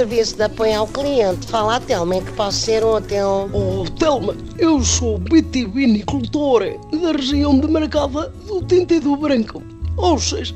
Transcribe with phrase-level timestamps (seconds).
[0.00, 1.46] serviço de apoio ao cliente.
[1.48, 3.50] Fala a Telma, em que posso ser útil?
[3.52, 9.62] Oh, Telma, eu sou vitivinicultor da região de Marcada do Tinta do Branco.
[9.98, 10.54] Ou seja,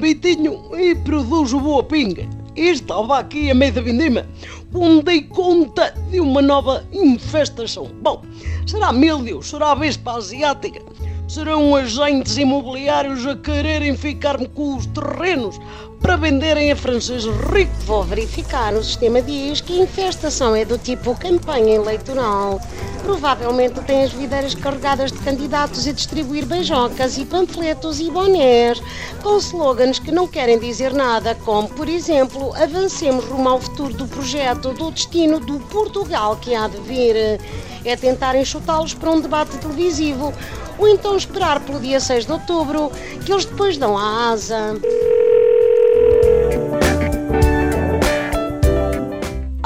[0.00, 2.28] Vitinho e produzo boa pinga.
[2.56, 4.26] E estava aqui a meio da vindima,
[4.74, 7.90] onde dei conta de uma nova infestação.
[8.00, 8.22] Bom,
[8.66, 10.80] será milho, será vespa asiática,
[11.26, 15.58] serão agentes imobiliários a quererem ficar-me com os terrenos
[16.00, 17.84] para venderem a franceses ricos.
[17.84, 18.72] Vou verificar.
[18.74, 22.60] O sistema diz que a infestação é do tipo campanha eleitoral.
[23.02, 28.82] Provavelmente tem as videiras carregadas de candidatos a distribuir beijocas e panfletos e bonés
[29.22, 34.06] com slogans que não querem dizer nada, como, por exemplo, avancemos rumo ao futuro do
[34.06, 37.40] projeto, do destino do Portugal que há de vir.
[37.84, 40.32] É tentar enxutá-los para um debate televisivo
[40.78, 42.90] ou então esperar pelo dia 6 de outubro,
[43.24, 44.74] que eles depois dão a asa.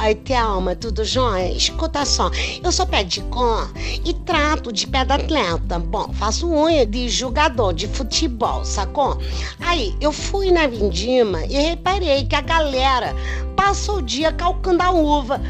[0.04, 1.52] Oi, Thelma, tudo jóia?
[1.52, 2.28] Escuta só,
[2.62, 3.70] eu sou pé de cor
[4.04, 5.78] e trato de pé de atleta.
[5.78, 9.16] Bom, faço unha de jogador de futebol, sacou?
[9.60, 13.14] Aí, eu fui na Vindima e reparei que a galera
[13.62, 15.40] passa o dia calcando a uva.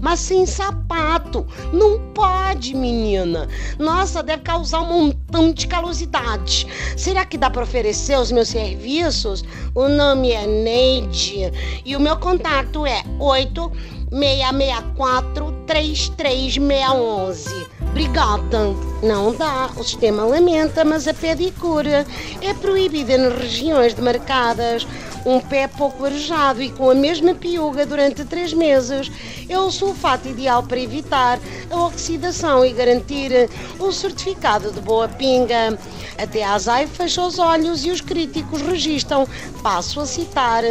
[0.00, 1.46] Mas sem sapato.
[1.72, 3.48] Não pode, menina.
[3.78, 6.66] Nossa, deve causar um montão de calosidade.
[6.96, 9.44] Será que dá para oferecer os meus serviços?
[9.74, 11.50] O nome é Neide
[11.84, 17.66] e o meu contato é 8664 33611.
[17.88, 18.93] Obrigada.
[19.02, 19.70] Não dá.
[19.76, 22.06] O sistema lamenta, mas a pedicura
[22.40, 24.86] é proibida nas regiões demarcadas
[25.26, 29.10] um pé pouco arejado e com a mesma piuga durante três meses
[29.48, 31.38] é o sulfato ideal para evitar
[31.70, 35.78] a oxidação e garantir o certificado de boa pinga.
[36.18, 39.26] Até a Azai fecha os olhos e os críticos registram,
[39.62, 40.62] passo a citar,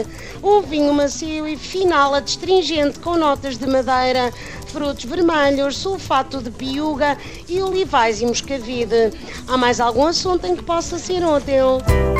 [0.41, 4.31] um vinho macio e final adstringente com notas de madeira,
[4.67, 7.17] frutos vermelhos, sulfato de piuga
[7.49, 9.11] e olivais e moscavide.
[9.47, 12.12] Há mais algum assunto em que possa ser útil?